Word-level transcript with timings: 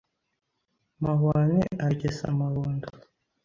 Mahwane 1.03 1.59
aragesa 1.83 2.23
amahundo 2.33 2.87